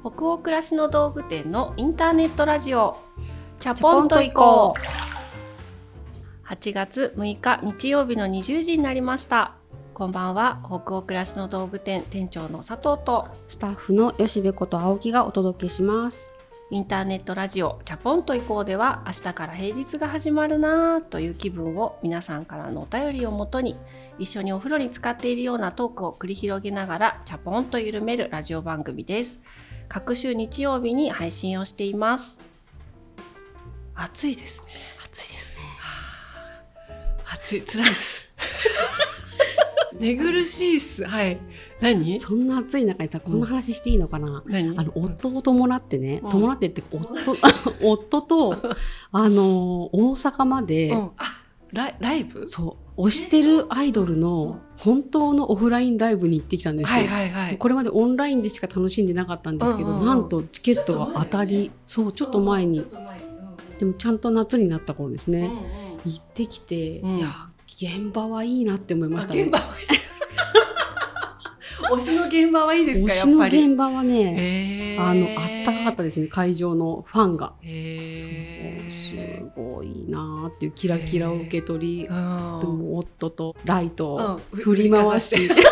[0.00, 2.96] 北欧暮らしの道具店のインターネットラジオ。
[3.58, 6.48] チャポンと行こう。
[6.48, 9.56] 8月6日日曜日の20時になりました。
[9.94, 10.60] こんばんは。
[10.64, 13.26] 北欧暮らしの道具店店長の佐藤と。
[13.48, 16.32] スタッフの吉部こと青木がお届けします。
[16.70, 17.80] インターネットラジオ。
[17.84, 23.74] チャポンと行こうでは明日から平日が始まるなぁという気分を皆さんからのお便りをもとに
[24.20, 29.40] 一緒にお風呂に使っているようなトークを繰り広げながらチャポンと緩めるラジオ番組です
[29.88, 32.38] 各週日曜日に配信をしています。
[33.94, 34.68] 暑いですね。
[35.02, 35.58] 暑いですね。
[37.32, 37.62] 暑い。
[37.62, 38.34] 辛いです。
[39.98, 41.04] 寝苦しいっす。
[41.04, 41.38] はい。
[41.80, 42.20] 何？
[42.20, 44.76] そんな暑い中にさこんな話していいのかな、何？
[44.76, 46.28] あの夫を伴ってね、うん。
[46.28, 47.34] 伴ってって夫
[47.80, 48.76] 夫と
[49.10, 52.46] あの大阪まで、うん、あライライブ？
[52.46, 57.58] そう推してるアイドルの本当のオフラインライブに行ってきたんですよ、はいはいはい。
[57.58, 60.06] これまでオンラインでしか楽しんでなかったんですけど、うんうんうん。
[60.06, 62.86] なんとチケットが当たりそうちょっと前に。
[63.78, 65.56] でもちゃんと夏になった頃ですね、うんうん。
[66.04, 67.18] 行ってきて、うん。
[67.18, 69.42] いや現場はいいなって思いましたね。
[69.42, 69.60] 現場
[71.90, 73.66] 推しの現場はいいですか推しのやっぱり。
[73.66, 77.54] 現場はね、あのあったかかったですね会場のファンが。
[79.58, 82.60] へすーごいなーっていうキラキラを受け取り、うん。
[82.60, 84.60] でも夫とライトをうん。
[84.60, 85.62] 振り回し、振り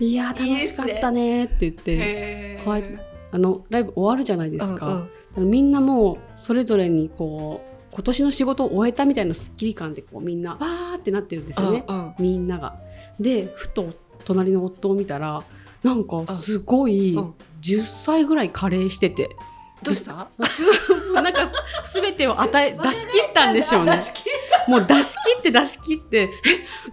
[0.12, 2.98] いやー楽しかったねーって言ってへーこうやって
[3.30, 5.50] あのライブ終わるじゃないですか、うんうん。
[5.50, 12.14] みんなもうそれぞれにこう今年の仕事を終えたみたいなスッキリ感でこうみんなわーってなってるんですよね、うんうん。
[12.18, 12.76] みんなが。
[13.18, 13.92] でふと
[14.24, 15.42] 隣の夫を見たら
[15.82, 17.34] なんかすごいうん。
[17.60, 19.30] 10歳ぐらい加齢してて。
[19.82, 20.28] どうした？
[21.22, 21.52] なんか
[21.94, 24.02] 全てを与え出し切ったんでしょうね 出。
[24.02, 24.24] し切
[24.68, 26.28] もう出し切って出し切って、え、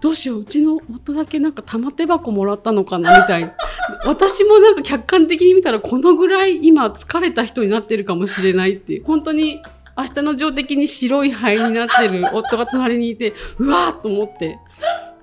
[0.00, 3.20] どうしよう、うちの夫だけなんか玉手箱もらったのかな？
[3.20, 3.52] みたいな。
[4.06, 9.04] 私もなんか客観的に見たらこのぐらい今疲れた人になってるかもしれないっていう。
[9.04, 9.62] 本当に
[9.98, 14.58] 明日の情的に白い灰になってる夫が隣にいて、うわーっと思って。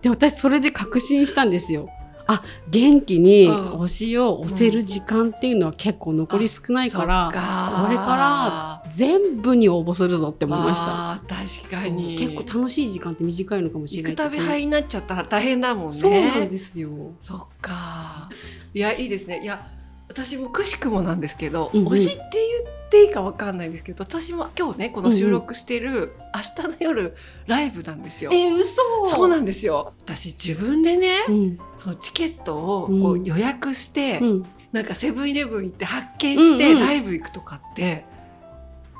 [0.01, 1.89] で、私それで確信したんですよ。
[2.25, 11.21] あ、元気にうん推しを押せる時間っていうのは結構残り少ないから、そっかこれから全部に応募するぞって思いました。
[11.27, 14.51] 確かに結構楽しい時間って短いのかもしれ行くたびないですね。
[14.51, 16.89] 灰になっちゃったら大変だもんねそうなんですよ。
[17.19, 18.29] そっか
[18.73, 19.67] いやいいですねいや
[20.07, 21.87] 私もくしくもなんですけど、うんうん。
[21.89, 27.15] 推しって言っていいかわかんないですけど私も今日ねこの収録してる明日の夜
[27.47, 28.81] ライブなんですよ、え嘘。
[29.05, 29.93] そうなんですよ。
[30.01, 31.59] 私自分でね、うん。
[31.77, 34.41] そのチケットをこううん予約して、うん。
[34.71, 38.05] なんかセブンイレブン行って発見してうんうんライブ行くとかって、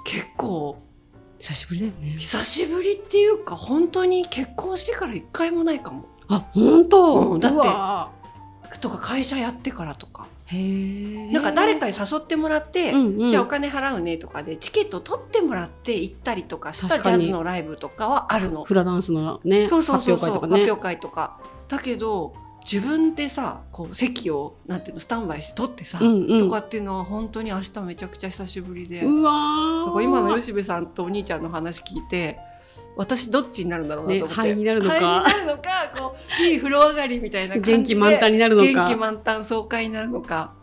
[0.06, 0.78] 結構
[1.40, 2.16] 久しぶりだよね。
[2.18, 6.06] 久しぶりっていうか本当に結婚してから一回もないかも。
[6.30, 10.28] あ本当、うんだってとか会社やってからとか。
[11.32, 18.64] なんか誰かに誘ってもらって、うんうんじゃあお金払うねとかでチケット取ってもらって行ったりとかしたジャズのライブとかはあるの。
[18.64, 20.60] フラダンスのねそうそうそう発そう表会とかね。
[20.60, 21.40] 発表会とか。
[21.68, 22.34] だけど
[22.64, 29.04] 自分でさこう席をなんていうのスタンバイして取ってさ、うんうんとかっていうのは本当に明日めちゃくちゃ久しぶりで。
[29.04, 32.40] うわ今の吉部さんとお兄ちゃんの話聞いて
[32.96, 35.00] 私どっちになるんだろうなと思って、ね灰になるのか。
[35.00, 38.68] 灰になるのかこういい風呂上がりみたいな感じで元気満タンになるのか。
[38.68, 40.54] 元気満タン爽快になるのか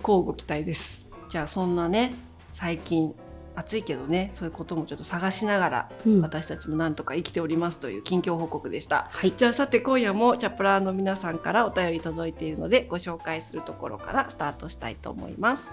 [0.00, 1.06] 交互期待です。
[1.28, 2.14] じゃあそんなね
[2.54, 3.14] 最近
[3.54, 6.20] 暑いけどねそういうこともちょっと探しながら、うん。
[6.20, 9.08] 私たちもなんとか生きておりますという近況報告でした。
[9.10, 9.32] はい。
[9.36, 15.72] じゃあさて今夜もチャプラーの皆さんからお便り届いているのでご紹介するところからスタートしたいと思います。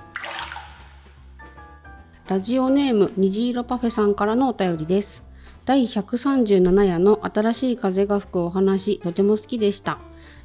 [2.28, 5.25] ラジオネーム虹色パフェさんからのお便りです。
[5.66, 9.98] 第137夜の新しい風が吹くお話、とても好きでした。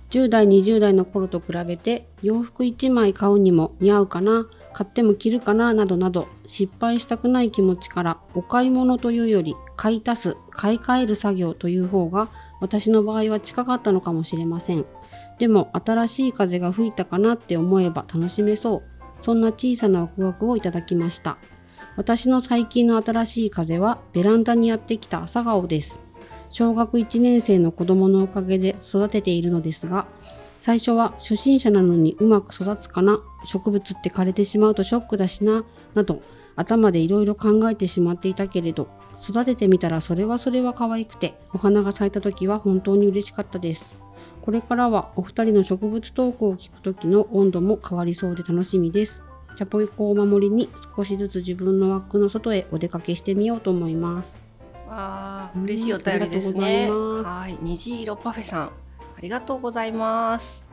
[0.08, 12.30] 10代、20代の頃と比べて洋服1枚買うにも似合うかな、買っても着るかななどなど失敗したくない気持ちからお買い物というより買い足す、買い替える作業という方が
[12.60, 14.84] 私の場合は近かったのかもしれません。
[15.38, 18.82] でも新しい風が吹いたかなって思えば楽しめそう。
[19.20, 21.36] そんな小さなワクワクをいただきました。
[21.96, 26.00] 私の最近の新しい風はベランダにやってきた朝顔です。
[26.48, 30.06] 小学1年生の子供のおかげで育てているのですが、
[30.58, 35.64] 最初は初心者なのにうまく育つかな、植物って枯れてしまうとショックだしな、
[35.94, 36.22] など
[36.56, 38.88] 頭でいろいろ考えてしまっていたけれど、
[39.22, 44.02] 育ててみたらそれはそれは可愛くて、お花が咲いた時は本当に嬉しかったです。
[44.42, 49.22] これからはお二人の植物トークを聞く時の温度も変わりそうで楽しみです。
[49.56, 54.36] チャポイコをお守りに少しずつ自分の枠の外へお出かけしてみようと思います。
[54.88, 56.88] わあうん嬉しいお便りですね。
[56.88, 58.70] うございはい虹色パフェさんあ
[59.20, 60.66] りがとうございます。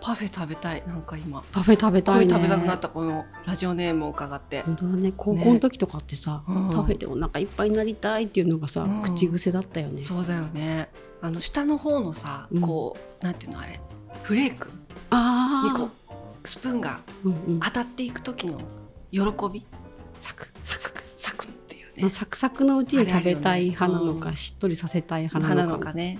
[0.00, 1.42] パフェ食べたいなんか今。
[1.50, 2.30] パフェ食べたいね。
[2.30, 4.60] 食べたくなったこのラジオネームを伺って。
[4.60, 5.12] 本当だね。
[5.16, 6.70] 高校の時とかってさ、うん。
[6.74, 9.02] パフェでお腹いっぱいになりたいっていうのがさ、うん。
[9.02, 10.90] 口癖だったよねそうだよね。
[11.22, 12.60] あの下の方のさうん。
[12.60, 13.80] こう、なんていうのあれ。
[14.24, 14.68] フレーク
[15.08, 15.90] ああにこう
[16.44, 17.00] スプーンが
[17.62, 18.58] 当たっていく時の
[19.10, 19.20] 喜
[19.52, 19.66] び？
[20.20, 22.02] サクサクサクっていうね。
[22.02, 26.18] まあサクサクのうちに食べたい派なのか、しっとりさせたい派な花のかね。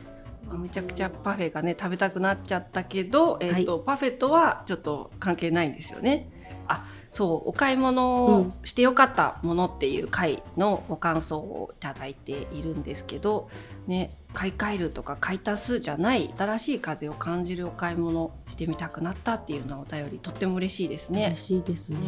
[0.52, 6.30] めちゃくちゃパフェがね食べたくなっちゃったけど、えーとパフェとはちょっと関係ないんですよね。
[6.68, 13.50] あそうお買い物をしてよかったものっていう回のご感想をいただいているんですけど、
[13.86, 21.26] ね、買い替えるとか買い足すじゃない新しい風を感じるお買い物してみたくなったっていうのはお便りとっても嬉しいですね。
[21.28, 21.42] 嬉。
[21.42, 21.98] しいですね。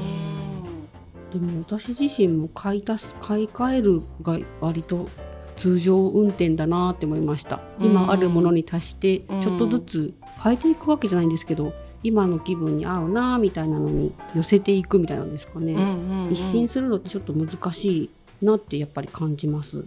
[1.32, 1.46] うん。
[1.46, 5.08] でも私自身も買い足す買い替えるが割と
[5.56, 9.40] 通常運転だなって思いました、うん今あるものに足してうん。
[9.40, 11.72] ちょっとずつ変えていくわけじゃないんですけど
[12.02, 16.32] 今の気分に合うなみたいなのに寄せていくみたいなんですかね、うんうんうん。
[16.32, 19.84] 一新するのってちょっと難しいなってやっぱり感じます、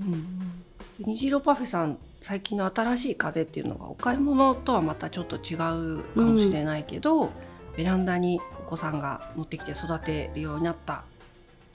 [1.06, 7.30] 虹色パフェさん最近の新しい風っていうのがお買い物とはまたちょっと違うかもしれないけど、
[7.78, 11.06] ベランダにお子さんが持ってきて育てるようになった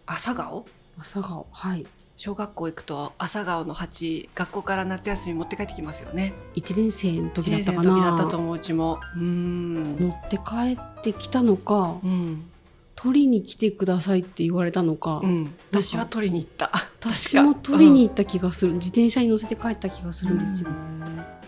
[0.06, 0.66] 朝顔？
[1.00, 1.86] 朝顔はい。
[2.16, 6.34] 小学校行くと朝顔の鉢学校から夏休み持って帰ってきますよね。
[6.54, 9.00] 1年生の時1だったか年生の時だったとな思ううちも。
[9.16, 11.98] うん、持って帰ってきたのか。
[12.04, 12.50] うん
[12.96, 16.70] 取りに来てくださいって言われたのか、うん、私は取りに行った。
[17.00, 20.68] 私も取りに行った気がする、自転車に乗せて帰った気がするんですよ、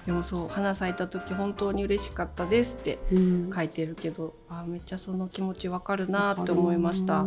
[0.05, 3.51] でもそう花咲いた時本当に嬉しかったですってうん。
[3.55, 7.27] 書いてるけどあめっちゃその気持ちわかるなって思いました。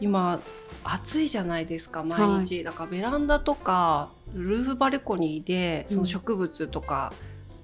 [0.00, 0.40] 今
[0.84, 7.12] 暑いじゃないですか毎日、だからベランダとかルーフバルコニーでその植物とか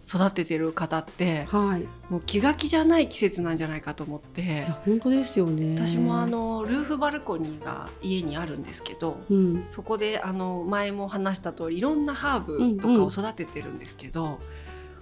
[0.09, 1.83] 育ててる方って、はい。
[1.83, 4.43] いもう気が気じゃない季節なんじゃないかと思って。
[4.43, 5.75] や本当ですよね。
[5.75, 9.67] 私もあのルーフバルコニーが家にあるんですけどうん。
[9.71, 14.39] そこであの前も話した通りいろんなハーブとかを育ててるんですけど、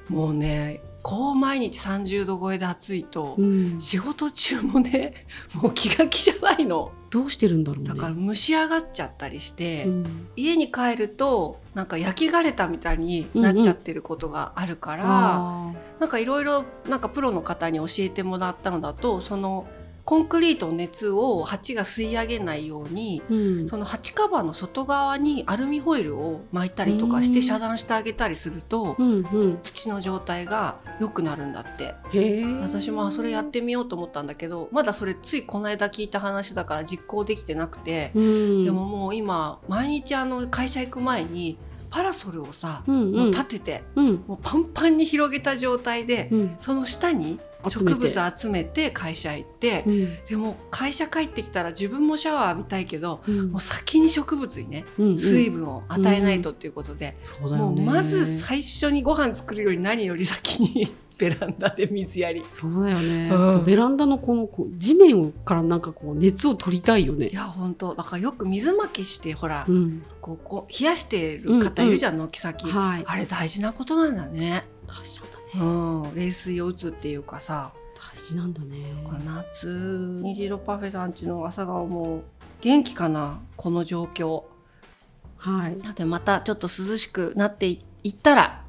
[0.09, 7.89] もうねこう毎日30度超えで暑いと、うん、仕事中もねもう気が気じゃないのどうしてるんだろうね。
[7.91, 10.27] だから蒸し上がっちゃったりして、うん。
[10.35, 19.69] 家に帰るとなんか焼き枯れたみたいになっちゃってることがあるから、あなんかいろいろなんかプロの方に教えてもらったのだとその
[20.05, 23.69] コンクリートの熱を鉢が吸い上げないようにーうん。
[23.69, 29.59] その鉢カバーの外側にアルミホイルを巻いたりとかしてうん遮断してあげたりするとうんうん。
[29.63, 31.95] 土の状態が良くなるんだって。
[32.61, 38.65] 私もあそれやってみようと思ったんだけどまだそれついこの間聞いた話だから実行できてなくて、うん。
[38.65, 41.57] でももう今毎日あの会社行く前に
[41.89, 43.17] パラソルをさ、うんうん。
[43.17, 44.25] もう立ててうん。
[44.27, 46.57] もうパンパンに広げた状態で、うん。
[46.59, 50.25] その下に植物集めて会社行って、うん。
[50.25, 53.53] でも会社帰ってきたら自分もシャワー浴びたいけどうん。
[53.53, 55.19] もう先に植物にねうんうん。
[55.19, 62.43] 水分を与えないとっていうことで、もうそうだよねまず最初にご飯作るより何より先に ベランダで水やり。
[62.51, 63.65] そうだよね、うん。
[63.65, 67.29] ベランダのこのこう地面からなんかこう熱を取りたいよね。
[67.29, 67.95] いや本当。
[67.95, 70.03] だからよく水まきしてほら、うん。
[70.21, 73.05] こうこう冷やしてる方いるじゃん、軒先、はい。
[73.07, 74.65] あれ大事なことなんだね
[75.57, 77.73] うん、冷水を打つっていうかさ。
[77.95, 78.93] 大事なんだね。
[79.25, 82.23] 夏虹色パフェさんちの朝顔も
[82.61, 83.41] 元気かな？
[83.57, 84.43] この状況。
[85.37, 85.77] はい。
[85.77, 87.79] だってまたちょっと涼しくなってい
[88.09, 88.65] ったら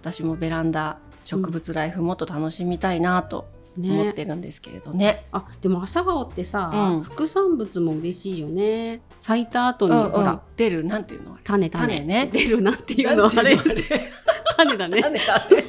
[0.00, 5.24] 私もベランダ植物ライフもっと楽しみたいなと思っねてるんですけれどね。
[5.32, 7.02] あでも朝顔ってさ、うん。
[7.02, 9.02] 副産物も嬉しいよね。
[9.20, 10.10] 咲いた後に、うんうん。
[10.12, 10.40] ほら。
[10.56, 11.94] 出るなんていうの種種。
[11.94, 12.30] 種ね。
[12.32, 13.56] 出るなっていうのはあれ？
[13.56, 14.12] なんていうのあれ。
[14.56, 15.02] 種だね。
[15.02, 15.64] 種種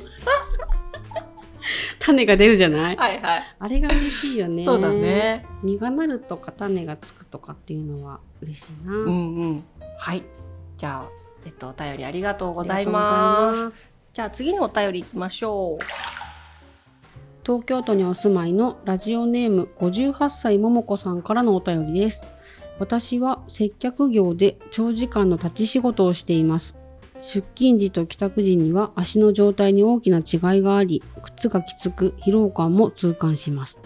[2.00, 2.96] 種が出るじゃない？
[2.96, 3.44] はいはい。
[3.60, 5.46] あれが嬉しいよねそうだね。
[5.63, 9.63] 実がなるとか種がつくとかっていうのは嬉しいな、うんうん。
[9.98, 10.24] はい。
[10.77, 11.10] じゃあ
[11.46, 13.70] えっとお便りありがとうございます。
[14.13, 15.86] じゃあ次のお便りいきましょう。
[17.46, 22.24] 東京都にお住まいのラジオネーム58歳ももこさんからのお便りです
[22.80, 26.74] 私は接客業で長時間の立ち仕事をしています
[27.24, 33.82] 出勤時と帰宅時には足の状態に大きな違いがあり靴がきつく疲労感も痛感します。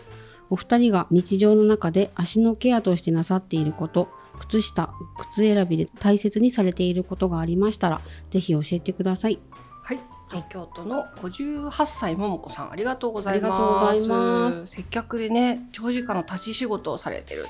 [0.49, 4.93] お二人が日常の中で足のケアとしてなさっていること靴下
[5.31, 8.01] 靴選びで大切にされていることがありましたら
[8.31, 9.39] ぜひ教えてください。
[9.83, 13.53] はい、東京都の58歳ももこさんありがとうございます。
[13.53, 14.67] ありがとうございます。
[14.67, 17.45] 接客でね長時間の立ち仕事をされてる。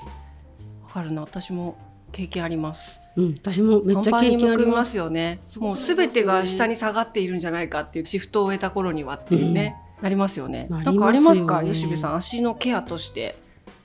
[0.83, 1.21] わかるな。
[1.21, 1.77] 私も
[2.11, 2.99] 経験あります。
[3.15, 5.39] うん私もめっちゃ経験ありますすよね。
[5.59, 9.75] もうすべてが下に下がっているんじゃないかっていうシフトを終えた頃にはっていうね。
[10.01, 10.67] なりますよね。
[10.69, 13.37] なりますよねなんかありますか、吉部さん、足のケアとして。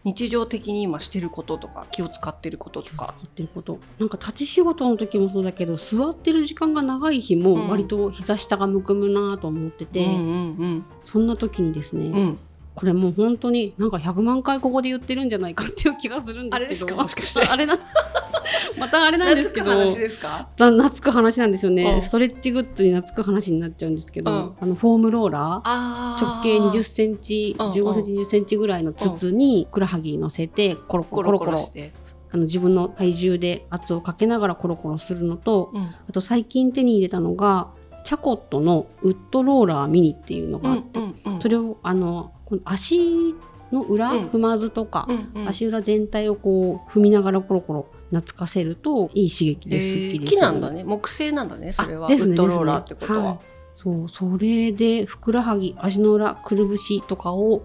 [0.04, 3.14] 日常的に今してることとか、気を使ってることと使か。
[3.24, 12.38] ってることなんか立ち仕事の時もそうだけど座ってる時間が長い日うんも割と膝下がむくむなと思ってて、うんうんそんな時にですね、うん。
[12.74, 12.80] うん。
[12.80, 16.56] これもう本当になんか100万回ここで言ってるんじゃないかっていう気がするんですけど。
[16.56, 16.96] あれですか？
[16.96, 17.46] もしかして。
[17.46, 17.78] あれな
[18.78, 19.66] またあれなんですけど。
[19.66, 20.48] 懐く話ですか？
[20.58, 22.02] な懐く話なんですよね、うん。
[22.02, 24.52] ストレッチグッズに懐く話になっちゃうんですけど、うん。
[24.60, 31.50] あのフォームローラー直径20センチ、うん15センチ、20センチぐらいの筒にふくらはぎ乗せてコロココロロコロ。
[31.52, 31.92] コロコロして。
[32.34, 35.82] あの自分の体重で圧をかけながらコロコロするのと、うん。
[35.82, 37.68] あと最近手に入れたのが
[38.04, 40.98] チャコットのウッドローラーミニっていうのがあって、
[41.40, 43.34] それをあのこの足
[43.72, 44.26] の裏、うん。
[44.26, 45.08] 踏まずとか、
[45.46, 49.92] 足裏全体をこう踏みながらコロコロ懐かせるといい刺激です。
[49.92, 50.84] すっきりする木なんだね。
[50.84, 52.32] 木製なんだねそれは、あですね。
[52.32, 53.38] ウッドローラーってことは、ねはい。
[53.74, 57.62] そうそれでふくらはぎ足の裏くるぶしとかを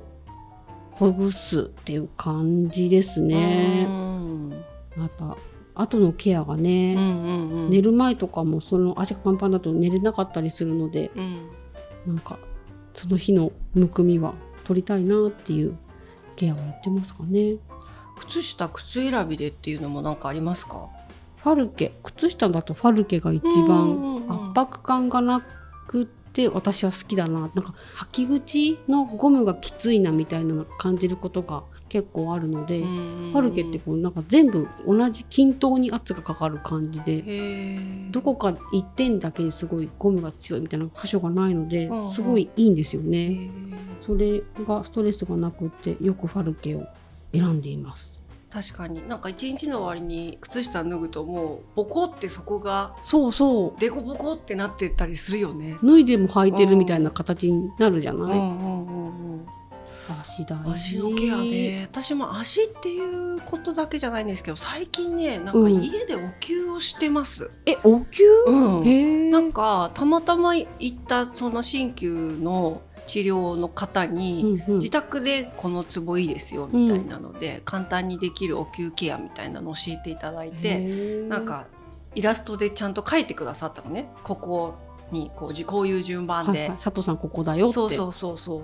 [0.91, 3.83] ほぐすっていう感じですうね。
[3.83, 4.51] ん。
[4.95, 5.35] また
[5.75, 6.95] 後のケアがね、
[7.69, 11.49] 寝る前とかもその足がパンパンだと寝れなかったりするのでうん。
[12.07, 12.39] なんか
[12.93, 14.33] その日のむくみは
[14.67, 15.77] 取りたいなっていう
[16.35, 17.55] ケアをやってますかね。
[18.19, 20.89] 靴下靴選びでっていうのもなんかありますか？
[21.37, 25.41] ファルケ靴下だとファルケが一番うん圧迫感がな
[25.87, 27.39] くって私は好きだな。
[27.39, 37.23] なんか履き口のゴムがきついなみたいなの感じることが結構あるので、ファルケってこうなんか全部同じ均等に圧がかかる感じで
[38.11, 43.17] どこか一点だけにすごいゴムが強いみたいな箇所がないのですごいいいんですよへね。
[43.17, 43.51] ー。
[44.01, 46.87] それがストレスがなくってよくファルケを
[47.33, 48.17] 選んでいます。
[48.49, 49.07] 確かに。
[49.07, 53.79] なんか一日の終わりに靴下脱ぐともうボコってそこがそうそう。
[53.79, 55.77] デコボコってなってたりするよね。
[55.83, 59.47] 脱いでも履いてるみたいな形になるじゃない、うんうんうんうん
[60.13, 65.83] 足足のケアで私も足っていうことだけじゃないんですけど最近ねなんかうん。
[65.83, 67.49] 家でお灸をしてます。
[67.65, 69.29] えお灸、うん。
[69.31, 74.79] なんかたまたま行ったその鍼灸の治療の方に、うんうん。
[74.79, 80.79] 自宅でこのツボいいですよみたいなので、簡単にできるお灸ケアみたいなのを教えていただいて、
[81.29, 81.67] なんか
[82.15, 84.09] イラストでちゃんと書いてくださったのね。
[84.23, 84.75] ここ
[85.11, 87.75] にこうじこういう順番で、はいはい、佐藤さんここだよって。
[87.75, 88.61] そうそうそうそう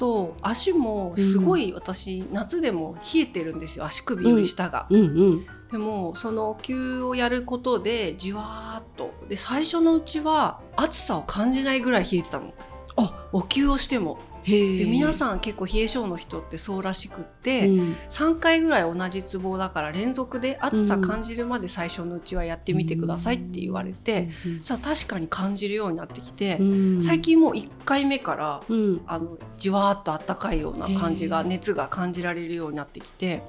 [0.00, 4.86] と足もすごい私、夏でも冷えてるんですよ足首より下が。
[4.88, 9.12] うんうんでもそのお灸をやることでじわーっと。
[9.28, 12.52] で最初のうちは暑さを感じないぐらい冷えてたの。
[12.96, 13.28] あ。
[13.32, 17.96] お灸をしてもで皆さん結構冷え性の人ってそうらしくって、うん。
[18.10, 24.30] 3回ぐらい同じツボだから連続で暑さ感じるまで最初のうちはやってみてくださいって言われて、
[24.62, 26.64] さあ確かに感じるようになってきて、う
[26.98, 27.02] ん。
[27.02, 29.00] 最近もう1回目からうん。
[29.06, 33.42] あのじわーっとあったかいような感じが熱が感じられるようになってきて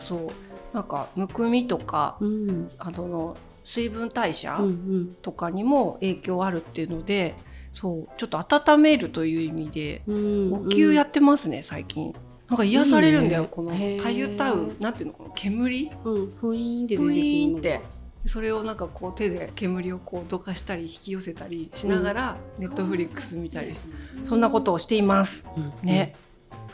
[0.00, 2.70] そうなんかむくみとかうん。
[2.78, 5.14] あの水分代謝うんうん。
[5.22, 7.34] とかにも影響あるっていうので
[7.76, 8.08] そう。
[8.16, 12.12] ちょっと温めるという意味でうんお灸やってますね最近。
[12.48, 13.52] なんか癒されるんだよ、いいね。
[13.52, 13.70] この
[14.02, 15.90] たゆたうなんていうのこの煙？
[16.04, 17.12] うんふいーんって出てくるの。
[17.12, 17.80] プイーンって。
[18.24, 23.84] それをなんかこう手で煙をこうどかしたり引き寄せたりしながら、ネットフリックス見たりし
[24.24, 25.44] そんなことをしています。
[25.56, 25.72] うん。
[25.86, 26.16] ね、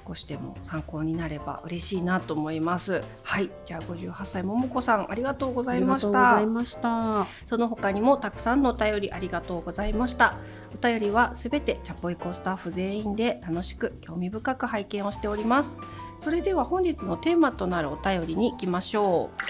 [0.06, 3.02] 少しでも参考になれば嬉しいなと思います。
[3.23, 6.47] はい、じゃあ58歳ももこさんありがとうございましありがとうござたい。
[6.47, 10.37] ましたその他にもたくさんのお便りありがとうございました。
[10.75, 15.76] お便りはすべてチャポイコスタッフ全員で楽しく興味深く拝見をしております。
[16.18, 19.42] それでは本日のテーマとなるお便りに行きましょう。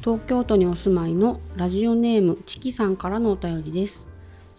[0.00, 4.07] 東京都にお住まいのラジオネームチキさんからのお便りです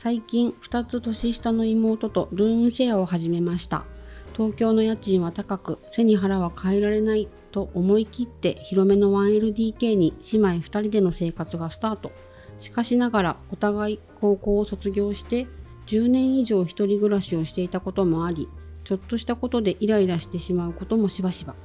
[0.01, 3.83] 最近2つ年下の妹とルームシェアを始めました。
[4.31, 12.13] 東京の家賃は高く背に腹は変えられないと思い切って広めの 1LDK に姉妹2人での生活がスタート。
[12.59, 15.47] しかしながらお互い高校を卒業して
[15.87, 18.47] 10年以上一人暮らしをしていたこともあり
[18.85, 21.55] ちょっとしたことでイライラしてしまうこともしばしば。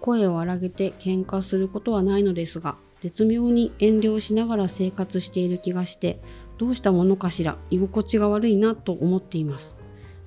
[0.00, 6.20] 声を荒げて喧嘩することはないのですが絶妙に遠慮しながら生活している気がして
[6.58, 7.56] どうしたものかしら？
[7.70, 9.76] 居心地が悪いなと思っています。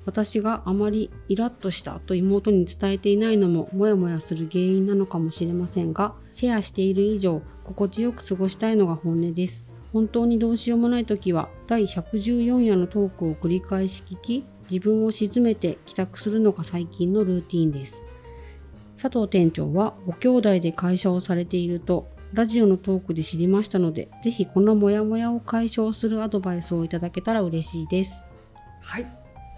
[0.05, 9.67] 私があまりイラッとしたと妹に伝えていないのもモヤモヤする原因なのかもしれませんがシェアしている以上心地よく過ごしたいのが本音です。
[9.93, 18.01] 本当にどうしようもない時は第114夜のトークを繰り返し聞き自分を鎮めて帰宅するのが最近のルーティンです。
[19.01, 28.24] 佐藤店長はご兄弟で会社をされているとラジオのトークで知りましたのでぜひこのモヤモヤを解消するアドバイスをいただけたら嬉しいです。
[28.81, 29.07] はい、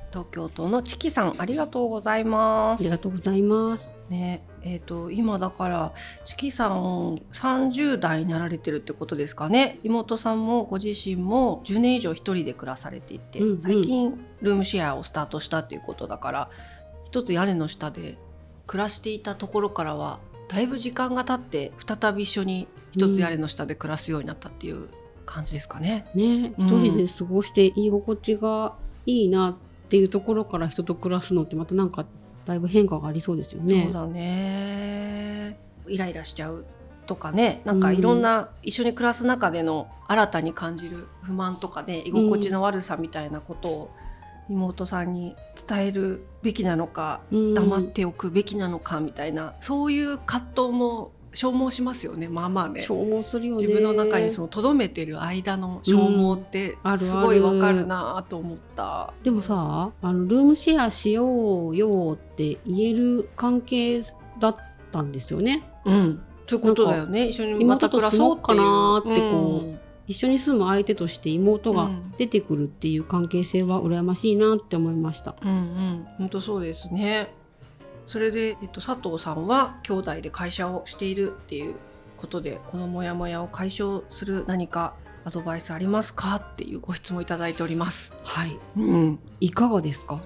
[0.09, 2.81] 東京都のチキさんありがとうございます。
[2.81, 3.91] ありがとうございます。
[4.09, 4.43] ね。
[4.63, 9.79] えー、と今だからチキさん30代になられてるってことですかね。
[9.83, 13.61] 妹さんもご自身も10年以上一人で暮らされていて、うんうん。
[13.61, 16.49] 最近ルームシェアをスタートしたっていうことだから
[17.05, 18.17] 一つ屋根の下で
[18.67, 20.19] 暮らしていたところからは
[20.51, 24.89] だいぶ時間が経って再び一緒に一つ屋根の下で暮らすようになったっていう
[25.25, 26.05] 感じですかね。
[26.13, 28.74] ね、うん一人で過ごして居心地が
[29.05, 29.55] いいなっ
[29.88, 32.05] ていうところから人と暮らすのってまたなんか
[32.46, 33.84] だいぶ変化がありそうですよね。
[33.86, 36.65] そうだねイライラしちゃう
[37.08, 43.91] とかねなんかいろんな一緒に暮らす中での新たに感じる不満とかね居心地の悪さみたいなことを
[44.51, 45.36] 妹さんに
[45.67, 52.81] 伝えるべきなのかうん黙っておくべきなのかみたいなそういう葛藤も消耗しますよねまあまあね。
[52.81, 53.62] 消耗するよね。
[53.62, 59.13] 自分の中にその留めてる間の消耗ってすごいわかるなと思った。
[59.24, 64.03] でもさあのルームシェアしようよって言える関係
[64.39, 64.55] だっ
[64.91, 65.63] たんですよね。
[65.86, 67.27] うん、そういうことだよね。
[67.27, 69.79] 一緒にまた暮らそうかなってこううん
[70.12, 75.36] 一緒に住む相手として妹がうん出てくるっていう関係性は羨ましいなって思いました。
[75.41, 77.34] うんうん、本当そうですね。
[78.06, 81.75] それで、えっと、佐藤さんは兄弟で会社をしているっていう
[82.18, 88.13] ことでこのモヤモヤを解消する何かアドバイスありますかっていうご質問いただいております。
[88.24, 88.58] はい。
[88.77, 90.20] うん、いかがですか？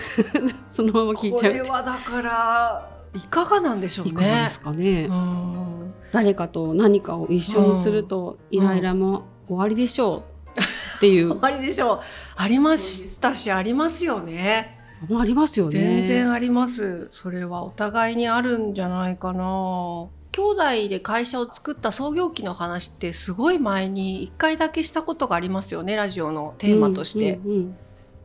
[0.68, 4.48] そのまま聞いちゃうこれはだからいかがなんでしょういかがねで。
[4.50, 5.94] すかね、うん。
[6.12, 10.60] 誰かと何かを一緒にするとイライラも終わりでしょう
[10.98, 12.00] っていう、 終わりでしょう。
[12.36, 14.78] ありましたしありますよね。
[15.18, 15.78] ありますよね。
[15.78, 17.08] 全然あります。
[17.10, 20.08] それはお互いにあるんじゃないかな。
[20.32, 27.76] 兄弟で会社を作った創業期の話ってすごい前に1回だけしたことがありますよねラジオのテーマとして、うんうん。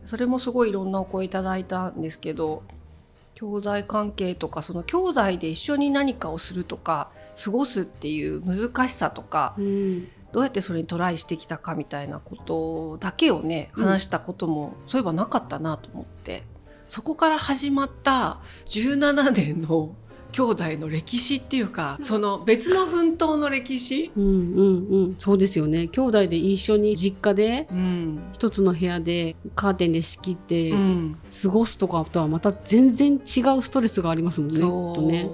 [0.06, 2.62] それもすごいいろんなお声いただいたんですけど
[3.36, 7.12] 兄弟関係とかその兄弟で一緒に何かをするとか
[7.43, 9.65] 過ごすっていう難しさとかうん。
[9.65, 13.86] うんどうやってそれにトライしてきたかみたいなことだけをねうん。
[13.86, 16.43] 話したことも、そういえばなかったなと思って。
[16.89, 19.95] そこから始まった17年の
[20.36, 25.15] 兄弟の歴史っていうかその別の奮闘の歴史、うんうんうん。
[25.17, 25.88] そうですよね。
[25.88, 28.19] 兄弟で一緒に実家でうん。
[28.34, 34.60] 一つの部屋でカーテンで仕切ってうん、過ごすとかとはまた全然違うストレスがありますもんね。
[34.60, 35.30] とね。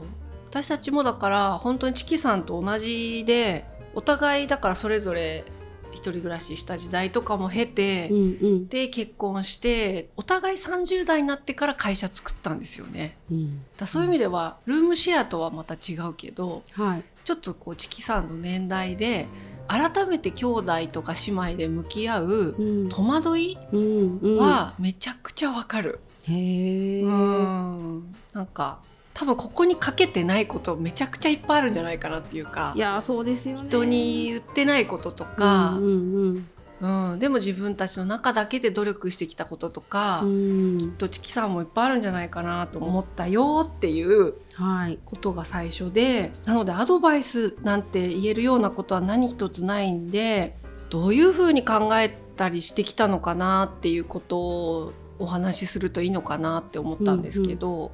[0.52, 5.46] 私たちもだから本当にチキさんと同じでお互いだからそれぞれ
[5.92, 8.68] 一人暮らしした時代とかも経て、うんうん。
[8.68, 13.18] で結婚してお互い30代になってから会社作ったんですよね。
[13.32, 13.62] うん。
[13.78, 17.04] だそういう意味ではルームシェアとはまた違うけどはい。
[17.24, 19.28] ちょっとこうチキさんの年代で
[19.68, 22.90] 改めて兄弟とか姉妹で向き合ううん。
[22.90, 24.38] 戸惑いうんうん。
[24.38, 26.00] はめちゃくちゃわかる。
[26.24, 28.16] へえうん。
[28.34, 28.80] なんか
[29.14, 33.64] 多分ここにかけてないことめちゃくちゃいっぱいあるんじゃないかなっていうかいやーそうですよね。
[33.68, 35.90] 人に言ってないこととかう、んう
[36.34, 36.48] ん
[36.82, 37.20] うん。
[37.20, 40.82] でも自分たちの中だけで努力してきたこととか、うん。
[40.82, 44.98] うんとチキさんもいっぱいあるんじゃないかなと思ったよっていうはい。
[45.06, 50.56] ことが最初でなのでアドバイスなんて言えるようなことは何一つないんで
[50.90, 57.92] どういうふうに考えたりしてきたのかなっていうことをお話しするといいのかなって思ったんですけど、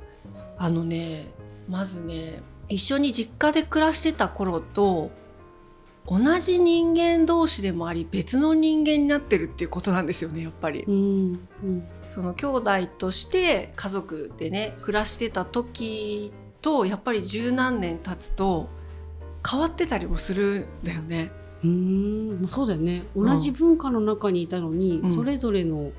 [0.58, 1.28] あのね
[1.70, 5.12] まずね一緒に実家で暮らしてた頃と
[6.06, 10.84] 同じ人間同士でもあり別の人間になってるっていうことなんですよねやっぱり。
[10.88, 18.70] うんうんその兄弟として家族でね暮らしてた時とやっぱり十何年経つと
[19.48, 21.32] 変わってたりもするんだよね。
[21.64, 25.92] うーんまあそうだよねうん同じ文化の中にいたのに、うんそれぞれの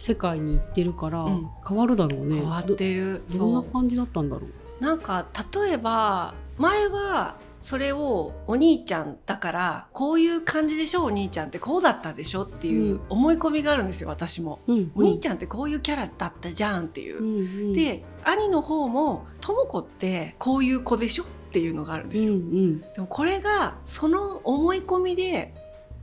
[0.00, 1.48] 世界に行ってるから、うん。
[1.68, 2.36] 変わるだろうね。
[2.36, 3.22] 変わってる。
[3.30, 4.50] どどんなそ感じだったんだろう？
[4.80, 5.26] うなんか
[5.62, 11.04] 例えば前はそれをお兄ちゃんだからこういう感じでしょ？
[11.04, 12.44] お兄ちゃんってこうだったでしょ？
[12.44, 13.00] っていううん。
[13.10, 14.60] 思い込みがあるんですよ私も。
[14.66, 14.92] うん。
[14.94, 17.18] お兄ちゃんってこういうキャラだったじゃんっていう。
[17.18, 17.22] う。
[17.22, 21.24] んうん、で兄の方もとも子ってこういう子でしょ？
[21.24, 22.32] っていうのがあるんですよ。
[22.32, 22.80] うんうん。
[22.80, 25.52] でもこれがその思い込みで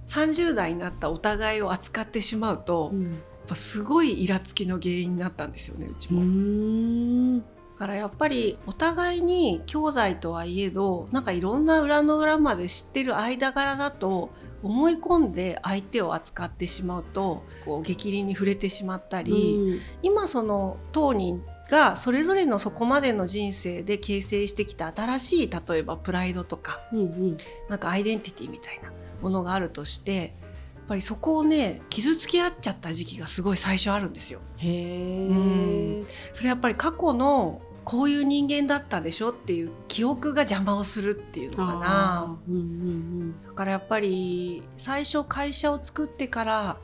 [0.06, 7.44] 30代になったお互いを扱ってしまうと、うんぱすごいイラつきの原因になったんですよねうちうも。
[7.74, 14.32] だからやっぱりお互いに兄弟とはいえどなんかいろんな裏の裏まで知ってる間柄だと
[14.64, 27.38] 思い込んで相手を扱ってしまうとこう激鱗に触れてしまったり、今その当人がそれぞれのそこまでの人生で形成してきた新しい例えばプライドとかうんうん。
[27.70, 30.34] なんかアイデンティティみたいなものがあるとして
[30.88, 34.40] ぱりそこをね傷つけ合っちゃった時期がすごい最初あるんですよ。
[34.58, 36.08] へえ、うん。
[36.34, 42.38] それやっぱり過去のこういう人間だったでしょっていう記憶が邪魔をするっていうのかな。
[42.48, 46.78] うんうんだからやっぱり最初会社を作ってから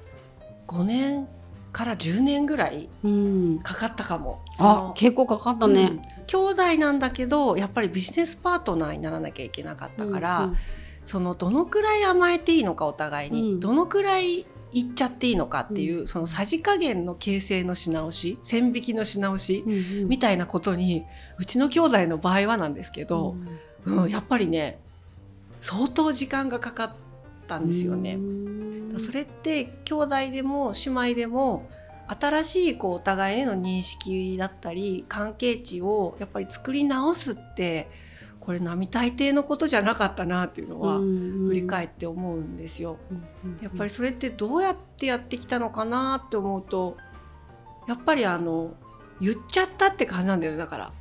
[0.67, 1.27] 5年
[1.71, 3.11] から10年ぐらいうん。
[3.11, 4.41] うんかかったかも。
[4.55, 5.83] そあの結構かかったね。
[5.83, 10.57] うん、兄弟なんだけどやっぱりビジネスパートナーにならなきゃいけなかったから、うん
[11.05, 13.59] そのどのくらい甘えていいのかお互いに、うん。
[13.59, 20.07] どのくらい言っちゃっていいのかっていう、そのさじ加減の形成のし直し線引きのし直し、うんうん。
[20.07, 21.05] みたいなことに
[21.37, 23.35] うちの兄弟の場合はなんですけど、
[23.85, 24.79] うんやっぱりね
[25.59, 26.93] 相当時間がかかっ
[27.49, 28.13] たんですよね。
[28.13, 28.99] うん。
[28.99, 31.69] それって兄弟でも姉妹でも
[32.07, 37.89] 新しいこうお互いへの認識だったり関係値をやっぱり作り直すって
[38.43, 42.97] これ並大抵のことじゃなかったなっていうのは振り返って思うんですよ。
[43.61, 46.97] やっぱりそれってどうやってやってきたのかなって思うと
[47.87, 48.73] やっぱりあの
[49.21, 50.91] 言っちゃったって感じなんだよねだから。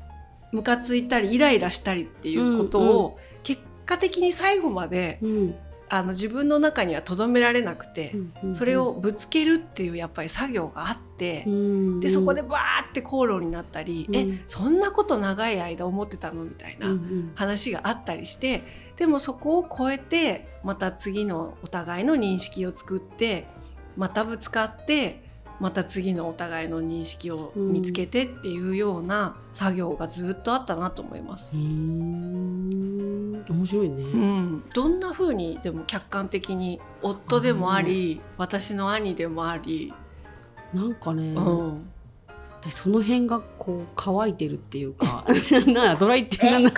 [0.52, 5.54] ムカついたりイライラしたりっていうことを結果的に最後までうん
[5.94, 8.14] あの自分の中にはとどめられなくて
[8.54, 12.00] それをぶつけるっていうやっぱり作業があってうん。
[12.00, 14.16] でそこでバーって口論になったりうん。
[14.16, 17.32] えそんなこと長い間思ってたのみたいなん。
[17.34, 18.62] 話があったりして
[18.96, 23.46] でもそこを超えてまた次のお互いの認識を作って
[23.98, 25.21] またぶつかって
[25.62, 31.56] また次のお互いの認識を見つけてっていうような作業がずっとあったなと思います。
[31.56, 31.60] う。
[31.60, 39.94] ん面白いね、うん、どんな風にでも客観的に夫でもあり私の兄でもあり、
[40.74, 41.91] なんかね、うん、で
[42.70, 45.24] その辺がこう乾いてるっていうか。
[45.66, 46.72] なドライって乾い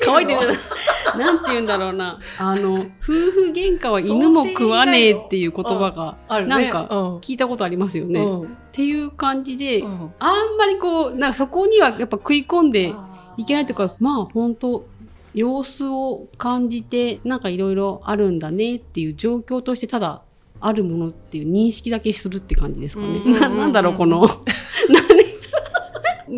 [0.00, 0.40] 乾いてる。
[1.18, 2.18] なんて言うんだろうな。
[2.38, 6.50] あの夫婦喧嘩は犬も食わねえっていう言葉があるね。
[6.50, 7.16] なんかうん。
[7.18, 8.20] 聞いたことありますよね。
[8.20, 8.42] うん。
[8.42, 10.12] っていう感じで、うん。
[10.18, 12.92] あんまりこうなんかそこにはやっぱ食い込んで
[13.36, 14.84] いけないというかまあ本当
[15.34, 20.22] 様子を感じてなんかいろいろあるんだねっていう状況としてただ
[20.60, 23.22] あるものっていう認識だけするって感じですかね。
[23.24, 23.32] うん。
[23.40, 24.28] ななんだろうこの。
[24.88, 25.20] 何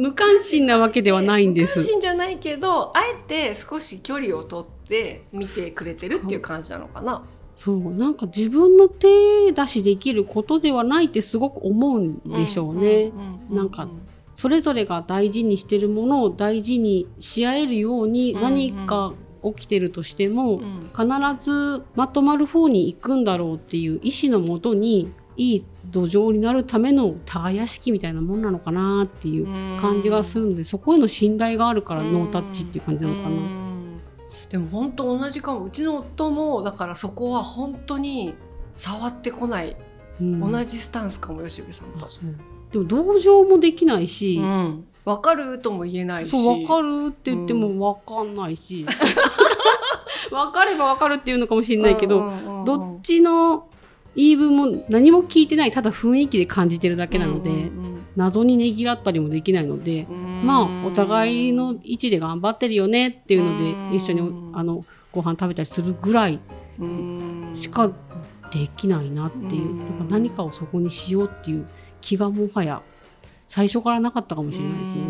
[0.03, 1.75] 無関心なわけではないんです。
[1.75, 7.23] 関心じゃないけどあえて少し距離を取って見てくれてるっていう感じなのかな。
[7.57, 13.12] そうなんか自分の手出しできることではないってすごく思うんでしょうね。
[13.51, 13.87] うなんか
[14.35, 19.12] それぞれが大事にしてるものを大事にし合えるようにうん何か
[19.45, 21.07] 起きてるとしても、うん必
[21.41, 29.47] ずまとまる方に行くんだろうっていう意思のもとにいい土壌になるための耕しみたいなもんなのかなっていう
[29.81, 33.37] 感じがするので、そこへの信頼があるからノータッチっていう感じなのかな。
[33.37, 34.01] うん。
[34.49, 35.64] でも本当同じかも。
[35.64, 38.35] うちの夫もだからそこは本当に
[38.77, 39.77] 触ってこない、
[40.21, 40.40] うん。
[40.40, 42.07] 同じスタンスかも吉部さんと。
[42.73, 46.31] でも同情もできないし、うん、分かるとも言えないし。
[46.31, 48.87] そう分かるって言っても分かんないし、
[50.31, 52.64] 分かれば分かるっていうのかもしれないけど、うんうんうんうん。
[52.64, 53.66] どっちの
[54.14, 60.16] 言い分も何も聞いてないただ雰囲気で感じてるだけなので、うん謎にねぎらったりもできないので、うん。
[60.16, 63.94] うんまあお互いの位置で頑張ってるよねっていうので、うん。
[63.94, 64.20] 一緒に
[64.55, 66.40] あのご飯食べたりするぐらい
[66.79, 67.51] うん。
[67.55, 67.88] しか
[68.53, 69.79] できないなっていう、うん。
[69.79, 71.66] やっぱ何かをそこにしようっていう
[72.01, 72.83] 気がもはや
[73.48, 75.03] 最初からなかったかもしれないですね。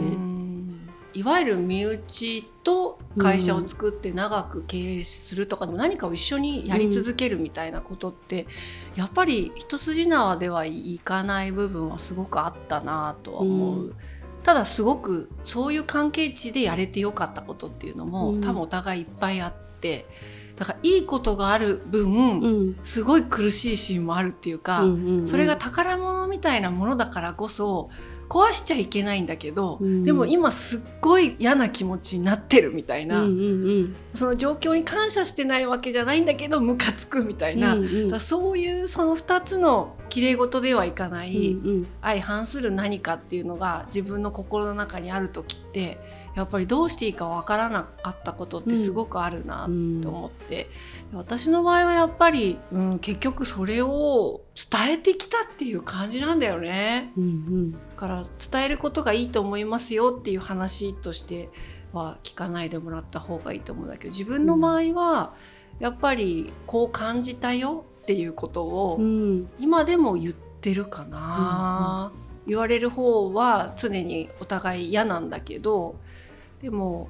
[1.14, 8.46] んいわゆる身内と会社を作って長く経営するとかでも何かを一緒にやり続けるみたいなことって、
[8.96, 13.80] やっぱり一筋縄ではいかない部分はすごくあったなとは思う。
[13.80, 13.94] うん。
[14.42, 18.40] ただすごくそういう関係値でやれてよかったことっていうのも、うん。
[18.40, 20.06] 多分お互いいっぱいあって
[20.56, 22.78] だからいいことがある分、うん。
[22.82, 25.26] すごい苦しいシーンもあるっていうか、うんうんうん。
[25.26, 27.90] それが宝物みたいなものだからこそ
[28.32, 30.02] 壊しちゃいけないんだけど、うん。
[30.02, 33.42] でも今すっごい嫌な気持ちになってるみたいな、うんう
[33.82, 38.08] んその状況に感謝してないわけじゃないんだけどムカつくみたいな、うんうん。
[38.08, 41.86] だそういうその2つの綺麗事ではいかない、うんうん。
[42.00, 45.98] 相反する何かっていうのが自分の心の中にある時って
[46.34, 50.70] やっぱりどうしていいかわからなかったことってすごくあるなと思って、
[51.12, 57.12] 私の場合はやっぱり、うん、結局それを伝えてきたっていう感じなんだよね。
[57.18, 57.72] うんうん。
[57.72, 61.50] だから伝えることがいいと思いますよっていう話として
[61.92, 65.34] は聞かないでもらった方がいいと思うんだけど自分の場合は
[65.80, 69.48] やっぱりこう感じたよっていうことを、うん。
[69.60, 72.10] 今でも言ってるかな、
[72.46, 75.96] 言われる方は常にお互い嫌なんだけど
[76.62, 77.08] でも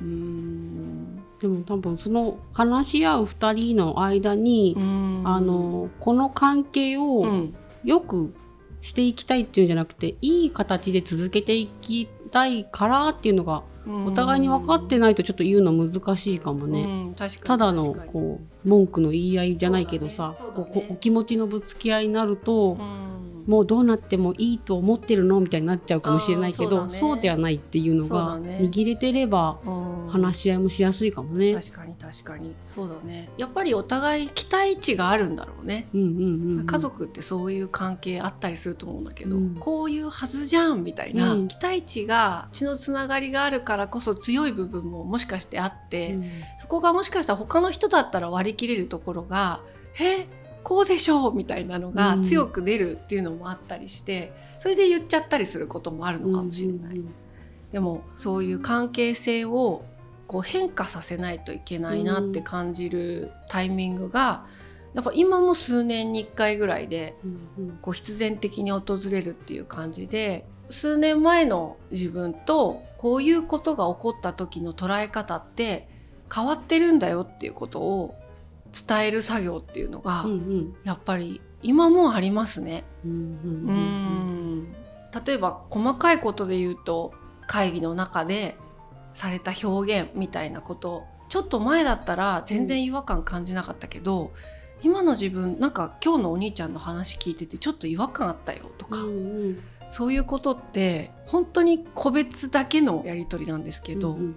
[0.00, 1.22] うーん。
[1.40, 4.76] でも多分その話し合う2人の間に、
[5.24, 7.24] あのこの関係を
[7.84, 8.34] よく
[8.80, 13.62] していきたいっていうんじゃなくていい形で続けていきたいからっていうのが
[14.06, 16.82] お互いに分かってないとちょっと言うの難しいかもね。
[16.82, 20.64] うん、ただのこう文句の言い合いじゃないけどさ、ね。
[20.74, 22.76] ね、お気持ちのぶつけ合いになると、
[23.48, 29.58] もうどうなってもいいと思ってるのみたいになっちゃうかもしれないけどそう,、ね、じゃないっていうのが握れてれば
[30.08, 31.54] 話し合いもしやすいかもね。
[31.54, 32.54] 確かに確かに。
[32.66, 33.30] そうだね。
[33.38, 49.60] やっぱりお互い期待値があるんだろうね、うんうんうん、家族ってそういう関係あったりすると思うんだけど、うん、こういうはずじゃんみたいな、うん、期待値が血のつながりがあるからこそ強い部分ももしかしてあって、うん、そこがもしかしたら他の人だったら割り切れるところが
[50.00, 50.26] え
[50.62, 57.00] こうでしょうみたいなのが強く出るっていうのもあったりして、それで言っちゃったりすることもあるのかもしれない。
[57.72, 59.84] でもそういう関係性を
[60.26, 64.46] こう変化させないといけないなって感じるタイミングが、
[64.94, 67.14] やっぱ今も数年に1回ぐらいで
[67.82, 75.88] こう必然的に訪れるっていう感じで数年前の自分とこういうことが起こった時の捉え方って
[76.34, 78.14] 変わってるんだよっていうことを
[78.72, 80.26] 伝える作業っていうのが、
[80.84, 82.84] やっぱり今もありますね。
[83.04, 84.74] うん
[85.26, 87.12] 例えば細かいことで言うと
[87.46, 88.56] 会議の中で
[89.14, 94.30] された表現みたいなことちょっと前だったら全然違和感感じなかったけど、うん、
[94.82, 99.10] 今の自分なんか今日のお兄ちゃんの話聞いててちょっと違和感あったよとか、うんう
[99.50, 104.36] ん、そういうことって本当に個別だけのやり取りなんですけど、うんうん、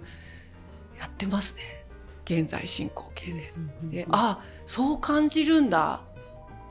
[0.98, 1.81] やってますね。
[2.24, 3.52] 現在進行形で。
[3.84, 6.00] であそう感じるんだ。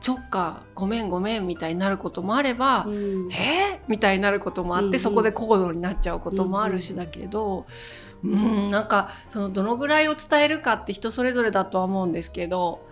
[0.00, 3.78] そっかごめんごめんみたいになることもあれば、うん、え？
[3.78, 7.66] ー、みたいになることもあって、うんうん、そこで高度になっちゃうこともあるしだけど、
[8.24, 8.36] うん、う
[8.66, 12.84] ん、なんかそのどのぐらいを伝えるかって人それぞれだとは思うんですけど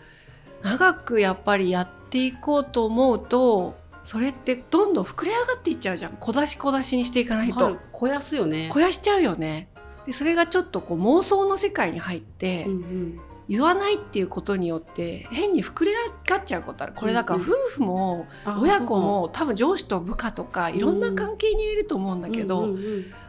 [0.62, 6.16] 長くやっぱりやっていこうと思うとそれってどんどん膨れ上がっていっちゃうじゃん。
[6.20, 7.77] 小出し小出しにしていかないと。
[7.92, 8.68] 肥やすよね。
[8.68, 9.68] 肥やしちゃうよね
[10.07, 16.93] でそれがちょっとこう妄想の世界に入って、うんうん、言わないっていうことによって変に膨れ上がっちゃうことある。
[16.95, 18.27] これだから夫婦も
[18.61, 22.69] 親子も多分上司と部下とかいろんな関係にいると思うんだけど、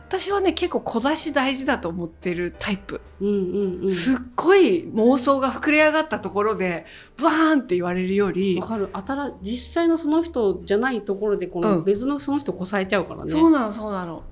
[0.07, 8.89] 私はね結構小出し大事だと思ってるタイプ、うんうんうん、すっごい妄想が膨れ上がったところでブワーンって言われるよりわかる。
[9.41, 14.23] 実際のその人じゃないところでこの別のその人こさえちゃうからね、うん、そうなのそうなの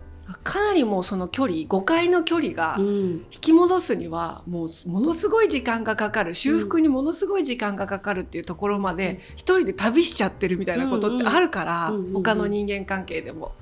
[0.43, 6.33] かなりもうその距離誤解の距離が引き戻すにはもうものすごい時間がかかる。
[6.33, 13.53] 修復にものすごい時間がかかるっていうところまで一人で旅しちゃってるみたいなことってあるから他の人間関係でも。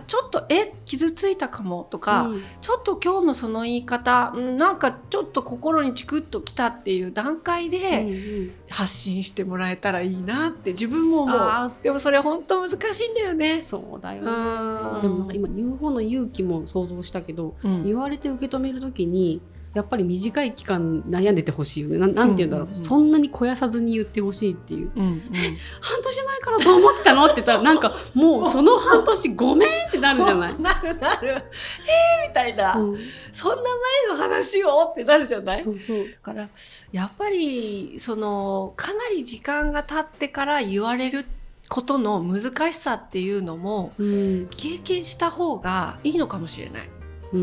[0.00, 11.72] ちょっとえ傷ついたかもとか、うん、ちょっと今日のその言い方、うん、なんかちょっと心にチクッときたっていう段階で発信してもらえたらいいなって自分も思う。
[11.82, 13.60] でもそれ本当難しいんだよね。
[13.60, 15.02] そうだよね。
[15.02, 19.42] でも今言う方の勇気も想像したけど、うん、言われて受け止める時に
[19.74, 21.98] やっぱり短い期間悩んでてほしいよね。
[21.98, 25.22] ななんて言うんだろう、うんうんうん、そんなに肥やさずに言ってほしいっていう、うんうん、
[25.80, 27.24] 半年前からどう思ってたの？
[27.26, 30.60] ってさ なんかもうその半年ごめんってなるじゃない。
[30.60, 31.28] なるなる。
[31.32, 32.98] えー、みたいな、うん、
[33.32, 33.62] そんな
[34.08, 35.62] 前の話をってなるじゃない？
[35.62, 36.04] そうそう。
[36.04, 36.48] だから
[36.92, 41.24] やっぱりそのかなり時間が経ってから言われる
[41.68, 46.90] ことの難しさっていうのも、経験した方がいいのかもしれない。
[47.32, 47.38] う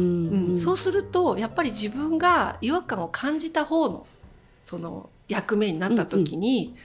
[0.53, 4.05] ん、そうするとやっぱり自分が違和感を感じた方の
[4.65, 6.75] その役目になった時に、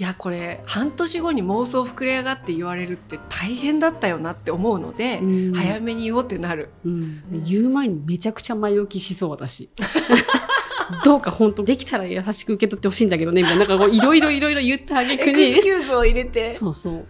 [0.00, 9.68] いやこれ半年後に妄想膨れ上がって言われるって大変だったよなって思うので、うん、早めに言おうってなる、うん、言う前にめちゃくちゃ前置きしそう私。
[11.04, 16.52] どうか本当できたら優しく受け取ってほしいんだけどねみたいななんかいろいろいろいろ言ってあげくにエクスキューズを入れて。
[16.54, 17.06] そうそう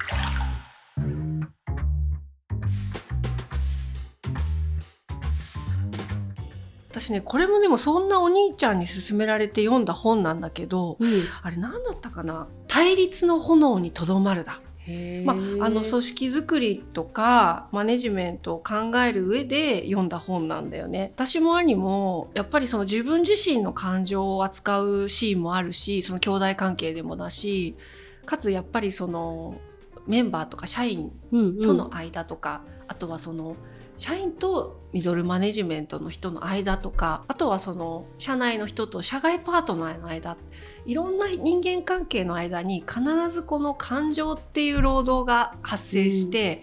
[7.00, 11.08] 私ねこれもでもそんなお兄ちゃんに勧められて読んだ本なんだけど、うん、
[11.42, 14.60] あれ何だったかな「対立の炎にとどまるだ」
[15.24, 15.36] まあ、
[15.66, 21.12] あの組織づくりとかマネジメントを考える上で読んだ本なんだよね。
[21.14, 27.76] 私も兄もやっぱりその自分自身の感情を扱うシーンもあるしその兄弟関係でもだし
[28.26, 29.60] かつやっぱりその
[30.06, 33.54] メンバーとか社員との間とか、うんうん、あとはその
[33.96, 40.36] 社員とミドルマネジメントの人の間とかあとはその社内の人と社外パートナーの間
[40.86, 46.62] いろんな人間関係の間に必ずこの感情っていう労働が発生して、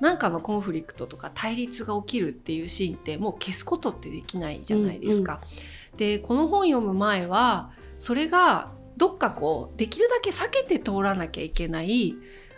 [0.00, 5.40] うん、なんかのコンフリクトとか対立が起きるっていうシーンってもう消すことってできないじゃないですか。
[5.42, 12.14] うんうんでこの本読む前はそれがどっかこうできるだけ避けて通らなきゃいけない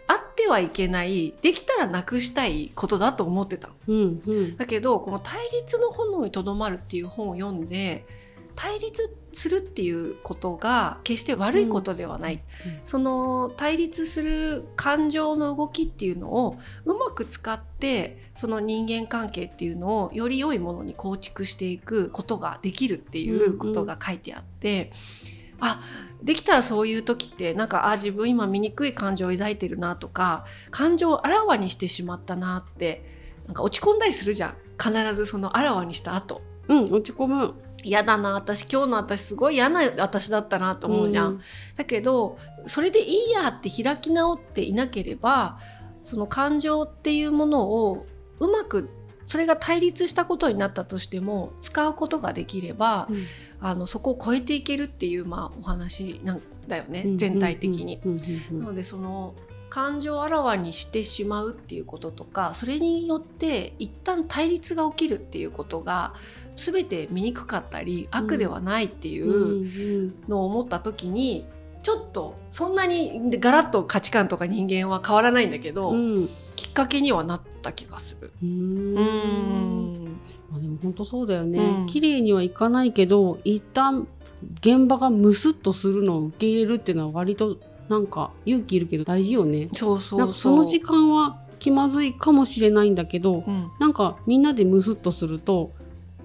[0.09, 3.75] あってはいけないできたらなくしたいことだと思ってたの。
[3.87, 4.57] うんうん。
[4.57, 8.07] だけどこの「対立の炎にとどまる」っていう本を読んで
[8.57, 24.91] 対立するっていうことが決して悪いことではない、うんうんその対立する感情の動きっていうのをうまく使ってその人間関係っていうのをより良いものに構築していくことができるっていうことが書いてあって、
[25.61, 25.81] あ
[26.23, 33.05] できたらそういう時ってなんかあ自分今醜い感情を抱いてるなとか感情をあらわにしてしまったなって
[33.47, 34.57] なんか落ち込んだりするじゃん。
[34.81, 36.43] 必ずそのあらわにした後。
[36.69, 37.55] うん落ち込む。
[37.85, 41.27] 嫌だな私今日の私すごい嫌な私だったなと思うじゃん。
[41.27, 41.41] うん。
[41.77, 45.59] だけどそれでいいやって開き直っていなければ
[46.05, 48.07] その感情っていうものを
[48.41, 48.91] うまく
[49.27, 53.25] それが対立したことになったとしても使うことができれば、うん
[53.61, 58.01] あのそこを超えていけるっていう、まあ、お話なんだよね、うん全体的に。
[58.53, 59.35] なのでその
[59.71, 66.15] 感情をあらわにしてしまうっていうこととかそれによって一旦対立が起きるっていうことが
[66.57, 69.29] 全て醜かったり悪ではないっていう。
[69.29, 71.47] うんのを思った時に
[71.83, 78.33] ちょっとそんなにガラッと価値観とか人間は変わらないんだけど、うんうんきっかけにはなった気がする。
[78.43, 80.08] うん
[80.51, 81.87] まあ、でも本当そうだよね、うん。
[81.87, 84.07] 綺麗にはいかないけど一旦
[84.61, 89.69] 現場がムスッとするのを受け入れるっていうのは割となんか勇気いるけど大事よね。
[89.73, 93.69] そうそうその時間は気まずいかもしれないんだけど、うん。
[93.81, 95.73] なんかみんなでムスッとすると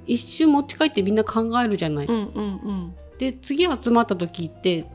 [0.06, 2.08] 一瞬持ち帰ってみんな考えるじゃない。
[2.08, 2.96] うんうん。
[3.18, 4.86] で次集まった時って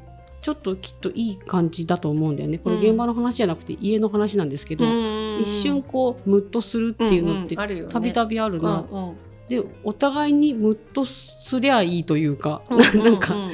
[0.49, 2.57] ちょっときっといい感じだと思うんだよね。
[2.57, 5.41] これうん現場の話じゃなくて家の話なんですけど、うん。
[5.43, 9.17] 一瞬こうムッとするっていうのってたびたびあるな、うんうん。
[9.51, 13.53] でお互いにムッとすりゃいいというか、うんなんかうんうん。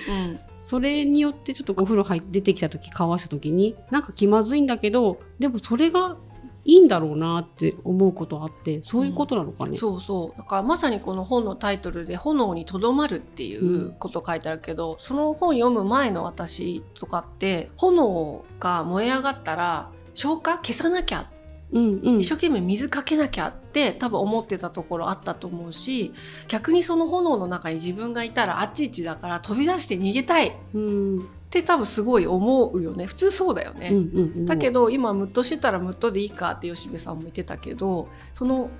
[0.56, 6.16] それによってちょっとお風呂入って出てきた時顔合わせた時になんか気まずいんだけどでもそれが
[6.64, 9.76] いいんだろうなって思うことあってそういうことなのかね？
[9.76, 10.38] そうそう。
[10.38, 21.30] だからまさにこの本のタイトルで「炎にとどまる」っていうこと書いてあるけど、その本読む前の私とかって炎が燃え上がったら消火消さなきゃ。
[21.72, 22.20] うんうん。
[22.20, 26.12] 一生懸命水かけなきゃって多分思ってたところあったと思うし
[26.46, 30.48] 逆にその炎の中に自分がいたらあっちいちだから飛び出して逃げたい。
[30.48, 33.90] っうんて多分すごい思うよね普通そうだよね。
[33.92, 38.70] うんうんだけど今ムッとしてたらムッとでいいかって吉部さんも言ってたけどその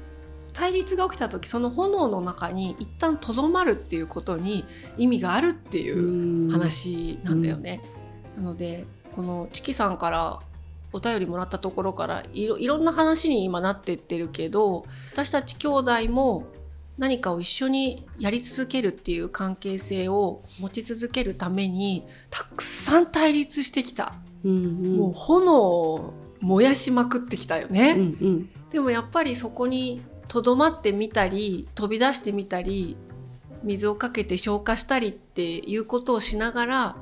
[0.52, 4.64] 対立が起きた時その炎の中に一旦とどまるっていうことに
[4.96, 7.80] 意味があるっていう話なんだよね。
[8.36, 10.40] なのでこのチキさんから
[10.92, 16.46] お便りもらったところからいろいろんな話に今なってってるけど私たち兄弟も
[16.98, 24.14] 何かを一緒にやり続けるっていう関係性を持ち続けるためにたくさん対立してきた。
[24.44, 24.96] うんうん。
[24.96, 28.50] もう炎を燃やしまくってきたよね、うんうん。
[28.70, 32.96] でもやっぱりそこにとどまってみたり飛び出してみたり
[33.62, 36.96] 水をかけて消化したりっていうことをしながら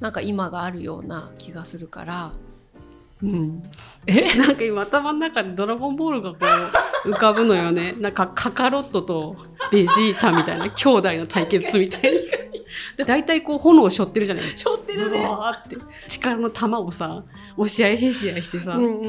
[0.00, 2.32] なんか今があるような気がするから。
[3.22, 3.62] うん。
[4.06, 6.44] え なんか今頭の中で「ドラゴンボール」がこう
[7.04, 7.94] 浮かぶのよね。
[7.98, 9.36] なんかカカロットと
[9.70, 12.18] ベジータみたいな兄弟の対決みたいな。
[12.96, 14.54] で大体こう炎を背負ってるじゃない。
[14.54, 15.26] ちょってるね。
[15.26, 15.76] わーって。
[16.08, 17.24] 力の玉をさ
[17.56, 19.08] 押し合いへし合いしてさ、うんうんう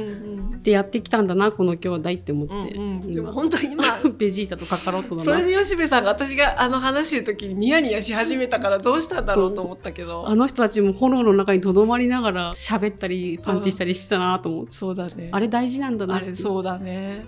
[0.58, 0.64] ん。
[0.64, 3.02] でやってきたんだなこの兄弟って思って、うんうん。
[3.02, 3.24] で今。
[3.24, 3.84] も本当に今。
[4.18, 5.26] ベジータとカカロットだな。
[5.26, 10.28] それで吉部さんが私があの話してる時にニヤニヤし始めたからどうしたんだろうと思ったけど。
[10.28, 15.30] あの人たちも炎の中にとどまりながら喋ったりパンチしたりしてたなと思って、そうだね。
[15.32, 17.26] あれ大事なんだなあれそうだね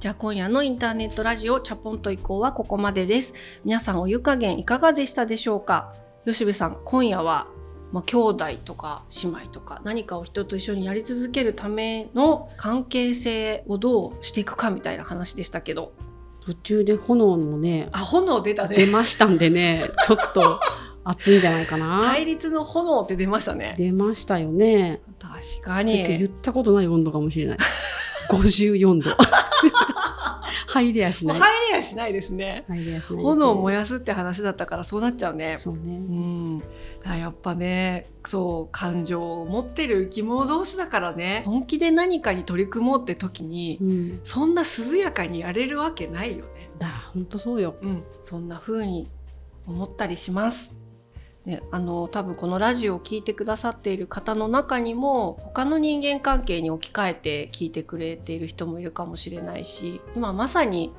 [0.00, 3.34] じゃあ今夜のインターネットラジオチャポンと移行はここまでです。
[3.64, 5.94] 皆さんお湯加減いかがでしたでしょうか？
[6.26, 7.46] 吉部さん今夜は
[7.92, 15.92] まあ、兄弟とか姉妹とか何かを人と一緒にやり続けるための関係性をどうしていくかみたいな話でしたけど。
[16.44, 20.58] 途中で炎もねあ炎出た出ねましたんでねちょっと
[21.04, 22.00] 熱いんじゃないかな。
[22.02, 23.74] 対立の炎って出ましたね。
[23.76, 25.00] 出ましたよね。
[25.18, 27.58] 確かちょっと言にったことない温度かもしれない。
[28.30, 29.10] 54度。
[30.68, 31.38] 入れやしない。
[31.38, 32.64] 入れやしないですね。
[32.68, 33.22] 入れやしないね。
[33.24, 35.56] 炎を燃やすって話だったからそうなっちゃうね。
[35.58, 35.80] そうね。
[35.84, 36.58] うん。
[36.60, 36.70] だか
[37.10, 41.42] らやっぱねそう感情を持ってる生き物同士だからね。
[41.44, 44.20] 本気で何かに取り組もうって時にうん。
[44.24, 46.70] そんな涼やかにやれるわけないよね。
[46.78, 47.76] だ本当そうよ。
[47.82, 48.04] うん。
[48.22, 49.10] そんな風に
[49.66, 50.81] 思ったりします
[51.44, 60.92] ね、あの多分このラジオを聴いてくださっている方の中にも他の人間関係に置き換えて聞いてくれている人もいるかもしれないし今まさに、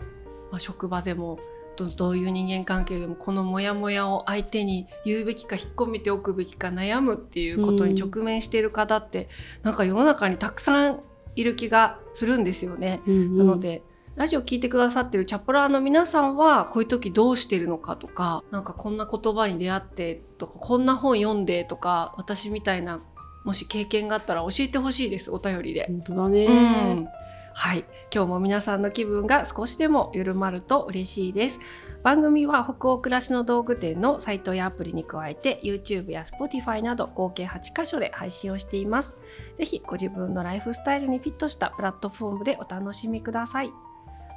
[0.51, 1.39] まあ、職場でも
[1.77, 9.29] どどういう人間関係でもこのモヤモヤを相手に言うべきか引っ込めておくべきか悩むっていうことに直面している方って、
[9.61, 10.99] うん、なんか世の中にたくさん
[11.35, 13.01] いる気がするんですよね。
[13.07, 13.81] うんうん、なので
[14.15, 23.01] ラジオ聞いてくださってるチャポラーの皆さんはこういう時どうしてるのかとかなんかこんな言葉に出会ってとかこんな本読んでとか私みたいな
[23.43, 25.87] もし経験があったら教えてほしいですお便りで。
[25.87, 27.07] 本当だね、うん。
[27.55, 27.79] はい。
[28.13, 31.59] 今日も皆さんの気分が少しでも緩まると嬉しいです。
[32.03, 39.17] 番組は北欧暮らしの道具店のサイトやアプリに加えて YouTube や Spotify など合計8カ所で配信をしています。
[39.57, 43.73] ぜひご自分のライフスタイルにフィットしたプラットフォームでお楽しみください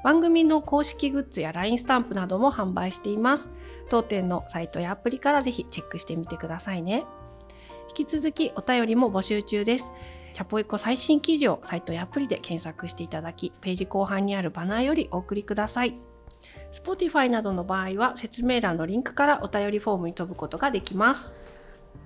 [0.04, 3.50] 番組の公式グッズや LINE スタンプなども販売しています
[3.88, 7.04] 当店のサイトやアプリからぜひチェックしてみてくださいね
[7.88, 9.90] 引き続きお便りも募集中です
[10.36, 15.96] チャポイコ最新記事をサイトやアプリで検索していただき、ページ後半にあるバナーよりお送りください。
[16.74, 21.32] Spotify などの場合は説明欄のリンクからお便りフォームに飛ぶことができます。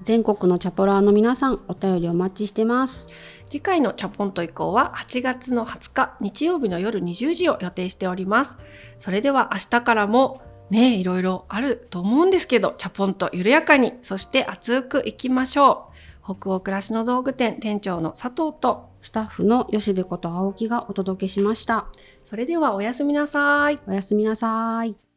[0.02, 3.08] 全国のチャポラーの皆さん、お便りお待ちしてます。
[3.46, 8.56] 次回のチャポンと以降は8月の20日日曜日の夜20時を予定しております。
[9.00, 15.90] それでは明日からもねいろいろあると思うんですけど、チャポンと緩やかに、そして熱くいきましょ
[16.24, 16.34] う。
[16.36, 21.86] 北欧暮らしの道具店店長の佐藤とスタッフの吉部こと青木がお届けしました。
[22.24, 23.78] それではおやすみなさい。
[23.86, 25.09] おやすみなさい。